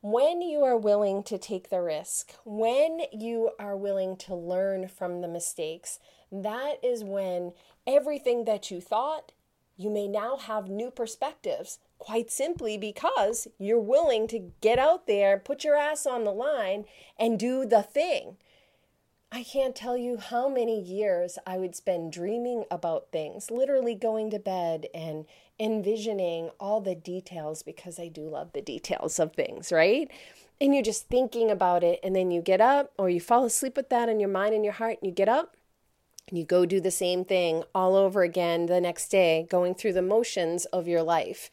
When 0.00 0.42
you 0.42 0.64
are 0.64 0.76
willing 0.76 1.22
to 1.24 1.38
take 1.38 1.70
the 1.70 1.80
risk, 1.80 2.34
when 2.44 3.02
you 3.12 3.52
are 3.58 3.76
willing 3.76 4.16
to 4.18 4.34
learn 4.34 4.88
from 4.88 5.20
the 5.20 5.28
mistakes, 5.28 5.98
that 6.32 6.74
is 6.82 7.04
when 7.04 7.52
everything 7.86 8.44
that 8.44 8.70
you 8.70 8.80
thought, 8.80 9.32
you 9.76 9.88
may 9.88 10.08
now 10.08 10.36
have 10.36 10.68
new 10.68 10.90
perspectives 10.90 11.78
quite 12.04 12.30
simply 12.30 12.76
because 12.76 13.48
you're 13.58 13.80
willing 13.80 14.28
to 14.28 14.52
get 14.60 14.78
out 14.78 15.06
there, 15.06 15.38
put 15.38 15.64
your 15.64 15.74
ass 15.74 16.04
on 16.04 16.24
the 16.24 16.30
line, 16.30 16.84
and 17.18 17.38
do 17.38 17.64
the 17.64 17.82
thing. 17.82 18.36
I 19.32 19.42
can't 19.42 19.74
tell 19.74 19.96
you 19.96 20.18
how 20.18 20.50
many 20.50 20.78
years 20.78 21.38
I 21.46 21.56
would 21.56 21.74
spend 21.74 22.12
dreaming 22.12 22.64
about 22.70 23.10
things, 23.10 23.50
literally 23.50 23.94
going 23.94 24.28
to 24.32 24.38
bed 24.38 24.86
and 24.94 25.24
envisioning 25.58 26.50
all 26.60 26.82
the 26.82 26.94
details 26.94 27.62
because 27.62 27.98
I 27.98 28.08
do 28.08 28.28
love 28.28 28.52
the 28.52 28.60
details 28.60 29.18
of 29.18 29.32
things, 29.32 29.72
right? 29.72 30.10
And 30.60 30.74
you're 30.74 30.84
just 30.84 31.08
thinking 31.08 31.50
about 31.50 31.82
it, 31.82 32.00
and 32.04 32.14
then 32.14 32.30
you 32.30 32.42
get 32.42 32.60
up 32.60 32.92
or 32.98 33.08
you 33.08 33.18
fall 33.18 33.46
asleep 33.46 33.78
with 33.78 33.88
that 33.88 34.10
in 34.10 34.20
your 34.20 34.28
mind 34.28 34.54
and 34.54 34.62
your 34.62 34.74
heart, 34.74 34.98
and 35.00 35.08
you 35.08 35.14
get 35.14 35.30
up 35.30 35.56
and 36.28 36.36
you 36.36 36.44
go 36.44 36.66
do 36.66 36.82
the 36.82 36.90
same 36.90 37.24
thing 37.24 37.64
all 37.74 37.96
over 37.96 38.22
again 38.22 38.66
the 38.66 38.80
next 38.80 39.08
day, 39.08 39.46
going 39.48 39.74
through 39.74 39.94
the 39.94 40.02
motions 40.02 40.66
of 40.66 40.86
your 40.86 41.02
life. 41.02 41.50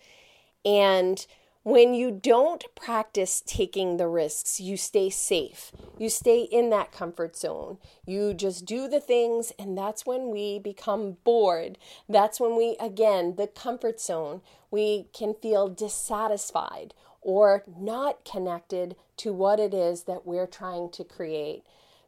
And 0.66 1.26
When 1.64 1.94
you 1.94 2.10
don't 2.10 2.64
practice 2.74 3.44
taking 3.46 3.98
the 3.98 4.08
risks, 4.08 4.60
you 4.60 4.78
stay 4.78 5.12
safe. 5.12 5.72
You 6.00 6.10
stay 6.10 6.42
in 6.42 6.72
that 6.72 6.92
comfort 6.92 7.38
zone. 7.38 7.78
You 8.04 8.34
just 8.34 8.66
do 8.66 8.88
the 8.88 9.00
things, 9.00 9.54
and 9.60 9.78
that's 9.78 10.04
when 10.04 10.32
we 10.32 10.58
become 10.58 11.18
bored. 11.24 11.78
That's 12.10 12.40
when 12.40 12.58
we, 12.58 12.78
again, 12.80 13.36
the 13.36 13.46
comfort 13.46 14.02
zone, 14.02 14.42
we 14.72 15.06
can 15.14 15.36
feel 15.36 15.70
dissatisfied 15.70 16.96
or 17.22 17.64
not 17.78 18.26
connected 18.26 18.96
to 19.18 19.32
what 19.32 19.60
it 19.60 19.76
is 19.76 20.06
that 20.06 20.26
we're 20.26 20.48
trying 20.48 20.90
to 20.94 21.04
create. 21.04 21.62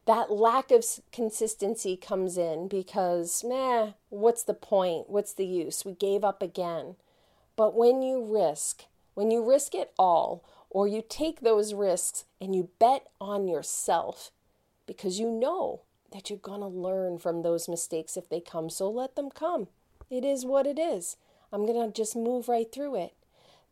That 0.06 0.32
lack 0.32 0.72
of 0.72 0.84
consistency 1.12 1.96
comes 1.96 2.36
in 2.36 2.66
because, 2.66 3.44
meh, 3.46 3.92
what's 4.08 4.42
the 4.42 4.52
point? 4.52 5.08
What's 5.08 5.32
the 5.32 5.46
use? 5.46 5.84
We 5.84 5.92
gave 5.94 6.24
up 6.24 6.42
again. 6.42 6.96
But 7.56 7.74
when 7.74 8.02
you 8.02 8.22
risk, 8.22 8.84
when 9.14 9.30
you 9.30 9.48
risk 9.48 9.74
it 9.74 9.92
all, 9.98 10.44
or 10.70 10.88
you 10.88 11.02
take 11.08 11.40
those 11.40 11.72
risks 11.72 12.24
and 12.40 12.54
you 12.54 12.68
bet 12.80 13.06
on 13.20 13.46
yourself 13.46 14.32
because 14.86 15.20
you 15.20 15.30
know 15.30 15.82
that 16.12 16.28
you're 16.28 16.38
going 16.38 16.60
to 16.60 16.66
learn 16.66 17.18
from 17.18 17.42
those 17.42 17.68
mistakes 17.68 18.16
if 18.16 18.28
they 18.28 18.40
come. 18.40 18.68
So 18.68 18.90
let 18.90 19.14
them 19.14 19.30
come. 19.30 19.68
It 20.10 20.24
is 20.24 20.44
what 20.44 20.66
it 20.66 20.78
is. 20.78 21.16
I'm 21.52 21.64
going 21.64 21.86
to 21.86 21.92
just 21.94 22.16
move 22.16 22.48
right 22.48 22.70
through 22.70 22.96
it. 22.96 23.14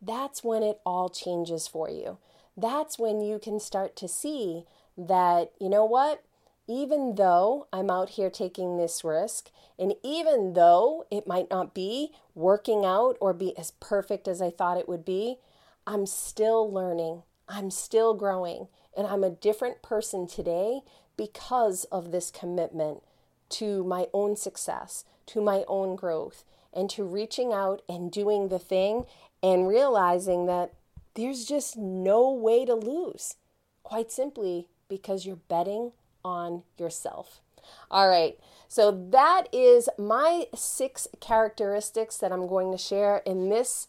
That's 0.01 0.43
when 0.43 0.63
it 0.63 0.79
all 0.85 1.09
changes 1.09 1.67
for 1.67 1.89
you. 1.89 2.17
That's 2.55 2.97
when 2.97 3.21
you 3.21 3.39
can 3.39 3.59
start 3.59 3.95
to 3.97 4.07
see 4.07 4.63
that, 4.97 5.51
you 5.59 5.69
know 5.69 5.85
what? 5.85 6.23
Even 6.67 7.15
though 7.15 7.67
I'm 7.73 7.89
out 7.89 8.11
here 8.11 8.29
taking 8.29 8.77
this 8.77 9.03
risk, 9.03 9.51
and 9.77 9.93
even 10.01 10.53
though 10.53 11.05
it 11.11 11.27
might 11.27 11.49
not 11.49 11.73
be 11.73 12.11
working 12.35 12.85
out 12.85 13.17
or 13.19 13.33
be 13.33 13.57
as 13.57 13.71
perfect 13.79 14.27
as 14.27 14.41
I 14.41 14.49
thought 14.49 14.77
it 14.77 14.87
would 14.87 15.03
be, 15.03 15.39
I'm 15.85 16.05
still 16.05 16.71
learning. 16.71 17.23
I'm 17.49 17.69
still 17.69 18.13
growing. 18.13 18.67
And 18.95 19.05
I'm 19.07 19.23
a 19.23 19.29
different 19.29 19.81
person 19.81 20.25
today 20.25 20.81
because 21.17 21.83
of 21.85 22.11
this 22.11 22.31
commitment 22.31 23.03
to 23.49 23.83
my 23.83 24.07
own 24.13 24.35
success, 24.35 25.03
to 25.27 25.41
my 25.41 25.65
own 25.67 25.95
growth, 25.95 26.45
and 26.71 26.89
to 26.91 27.03
reaching 27.03 27.51
out 27.51 27.81
and 27.89 28.11
doing 28.11 28.47
the 28.47 28.59
thing 28.59 29.05
and 29.41 29.67
realizing 29.67 30.45
that 30.45 30.73
there's 31.15 31.45
just 31.45 31.75
no 31.77 32.31
way 32.31 32.65
to 32.65 32.73
lose. 32.73 33.35
Quite 33.83 34.11
simply 34.11 34.67
because 34.87 35.25
you're 35.25 35.35
betting 35.35 35.91
on 36.23 36.63
yourself. 36.77 37.41
All 37.89 38.09
right, 38.09 38.37
so 38.67 38.91
that 39.11 39.47
is 39.53 39.89
my 39.97 40.47
six 40.53 41.07
characteristics 41.19 42.17
that 42.17 42.31
I'm 42.31 42.47
going 42.47 42.71
to 42.71 42.77
share 42.77 43.17
in 43.25 43.49
this 43.49 43.87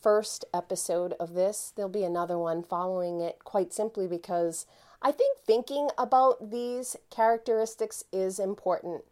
first 0.00 0.44
episode 0.54 1.14
of 1.18 1.34
this. 1.34 1.72
There'll 1.74 1.90
be 1.90 2.04
another 2.04 2.38
one 2.38 2.62
following 2.62 3.20
it, 3.20 3.40
quite 3.44 3.72
simply 3.72 4.06
because 4.06 4.66
I 5.02 5.12
think 5.12 5.38
thinking 5.46 5.88
about 5.98 6.50
these 6.50 6.96
characteristics 7.10 8.04
is 8.12 8.38
important. 8.38 9.04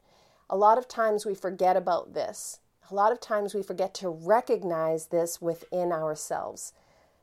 A 0.49 0.57
lot 0.57 0.79
of 0.79 0.89
times 0.89 1.27
we 1.27 1.35
forget 1.35 1.77
about 1.77 2.15
this. 2.15 2.61
A 2.91 2.95
lot 2.95 3.13
of 3.13 3.21
times 3.21 3.55
we 3.55 3.63
forget 3.63 3.95
to 3.95 4.09
recognize 4.09 5.07
this 5.07 5.41
within 5.41 5.93
ourselves. 5.93 6.73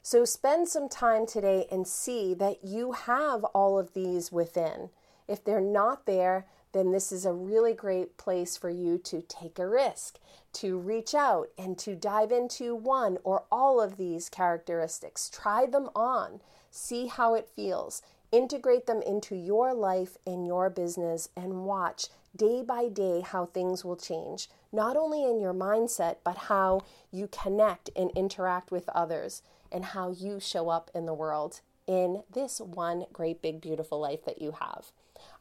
So 0.02 0.26
spend 0.26 0.68
some 0.68 0.90
time 0.90 1.26
today 1.26 1.68
and 1.72 1.88
see 1.88 2.34
that 2.36 2.64
you 2.64 2.94
have 2.94 3.44
all 3.46 3.78
of 3.78 3.94
these 3.94 4.32
within. 4.32 4.90
If 5.32 5.46
they're 5.46 5.62
not 5.62 6.06
there, 6.06 6.46
then 6.74 6.92
this 6.92 7.14
is 7.14 7.26
a 7.26 7.32
really 7.32 7.74
great 7.74 8.18
place 8.18 8.58
for 8.58 8.70
you 8.70 8.98
to 8.98 9.22
take 9.22 9.60
a 9.60 9.68
risk, 9.68 10.20
to 10.54 10.78
reach 10.78 11.16
out 11.16 11.48
and 11.58 11.78
to 11.78 11.96
dive 11.96 12.34
into 12.34 12.76
one 12.76 13.18
or 13.24 13.46
all 13.50 13.80
of 13.80 13.96
these 13.96 14.28
characteristics. 14.28 15.30
Try 15.30 15.68
them 15.68 15.90
on, 15.96 16.42
see 16.70 17.08
how 17.08 17.34
it 17.34 17.48
feels, 17.48 18.02
integrate 18.34 18.88
them 18.88 19.02
into 19.02 19.34
your 19.34 19.74
life 19.74 20.18
and 20.28 20.46
your 20.46 20.70
business, 20.70 21.30
and 21.34 21.64
watch 21.64 22.08
day 22.36 22.62
by 22.62 22.90
day 22.90 23.22
how 23.22 23.46
things 23.46 23.86
will 23.86 23.96
change, 23.96 24.50
not 24.74 24.98
only 24.98 25.24
in 25.24 25.40
your 25.40 25.54
mindset, 25.54 26.18
but 26.26 26.38
how 26.38 26.82
you 27.10 27.30
connect 27.30 27.90
and 27.96 28.12
interact 28.18 28.70
with 28.70 28.90
others 28.90 29.44
and 29.72 29.86
how 29.86 30.12
you 30.12 30.42
show 30.42 30.68
up 30.68 30.92
in 30.94 31.06
the 31.06 31.14
world 31.14 31.62
in 31.88 32.24
this 32.34 32.60
one 32.60 33.06
great, 33.14 33.42
big, 33.42 33.62
beautiful 33.62 33.98
life 33.98 34.26
that 34.26 34.42
you 34.42 34.52
have. 34.60 34.92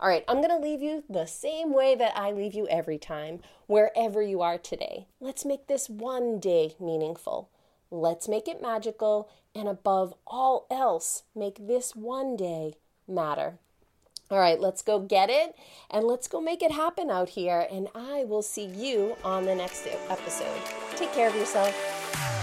All 0.00 0.08
right, 0.08 0.24
I'm 0.26 0.38
going 0.38 0.48
to 0.48 0.56
leave 0.56 0.80
you 0.80 1.04
the 1.10 1.26
same 1.26 1.74
way 1.74 1.94
that 1.94 2.16
I 2.16 2.32
leave 2.32 2.54
you 2.54 2.66
every 2.68 2.96
time, 2.96 3.40
wherever 3.66 4.22
you 4.22 4.40
are 4.40 4.56
today. 4.56 5.06
Let's 5.20 5.44
make 5.44 5.66
this 5.66 5.90
one 5.90 6.40
day 6.40 6.74
meaningful. 6.80 7.50
Let's 7.90 8.26
make 8.26 8.48
it 8.48 8.62
magical, 8.62 9.28
and 9.54 9.68
above 9.68 10.14
all 10.26 10.66
else, 10.70 11.24
make 11.34 11.66
this 11.66 11.94
one 11.94 12.34
day 12.34 12.76
matter. 13.06 13.58
All 14.30 14.38
right, 14.38 14.58
let's 14.58 14.80
go 14.80 15.00
get 15.00 15.28
it 15.28 15.54
and 15.90 16.04
let's 16.04 16.28
go 16.28 16.40
make 16.40 16.62
it 16.62 16.70
happen 16.70 17.10
out 17.10 17.30
here. 17.30 17.66
And 17.70 17.88
I 17.94 18.24
will 18.24 18.42
see 18.42 18.64
you 18.64 19.16
on 19.24 19.44
the 19.44 19.56
next 19.56 19.86
episode. 20.08 20.62
Take 20.94 21.12
care 21.12 21.28
of 21.28 21.34
yourself. 21.34 22.39